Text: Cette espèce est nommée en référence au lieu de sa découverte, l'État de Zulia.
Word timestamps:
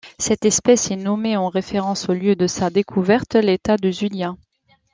Cette 0.17 0.45
espèce 0.45 0.89
est 0.89 0.95
nommée 0.95 1.37
en 1.37 1.47
référence 1.47 2.09
au 2.09 2.13
lieu 2.13 2.35
de 2.35 2.47
sa 2.47 2.71
découverte, 2.71 3.35
l'État 3.35 3.77
de 3.77 3.91
Zulia. 3.91 4.35